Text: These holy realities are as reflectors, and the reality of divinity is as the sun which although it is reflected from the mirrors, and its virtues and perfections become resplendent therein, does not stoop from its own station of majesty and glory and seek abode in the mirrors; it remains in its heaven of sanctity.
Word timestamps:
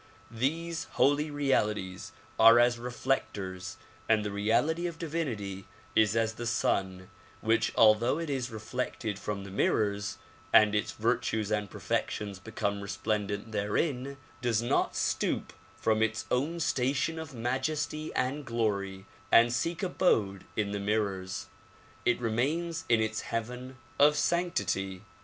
These 0.31 0.85
holy 0.93 1.29
realities 1.29 2.11
are 2.39 2.59
as 2.59 2.79
reflectors, 2.79 3.77
and 4.09 4.25
the 4.25 4.31
reality 4.31 4.87
of 4.87 4.97
divinity 4.97 5.65
is 5.95 6.15
as 6.15 6.33
the 6.33 6.47
sun 6.47 7.11
which 7.41 7.71
although 7.75 8.17
it 8.17 8.27
is 8.27 8.49
reflected 8.49 9.19
from 9.19 9.43
the 9.43 9.51
mirrors, 9.51 10.17
and 10.51 10.73
its 10.73 10.93
virtues 10.93 11.51
and 11.51 11.69
perfections 11.69 12.39
become 12.39 12.81
resplendent 12.81 13.51
therein, 13.51 14.17
does 14.41 14.59
not 14.59 14.95
stoop 14.95 15.53
from 15.75 16.01
its 16.01 16.25
own 16.31 16.59
station 16.59 17.19
of 17.19 17.35
majesty 17.35 18.11
and 18.15 18.43
glory 18.43 19.05
and 19.31 19.53
seek 19.53 19.83
abode 19.83 20.45
in 20.55 20.71
the 20.71 20.79
mirrors; 20.79 21.45
it 22.05 22.19
remains 22.19 22.85
in 22.89 23.01
its 23.01 23.21
heaven 23.21 23.77
of 23.99 24.15
sanctity. 24.17 25.03